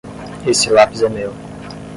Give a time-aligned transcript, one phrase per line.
[0.47, 1.31] Esse lápis é meu.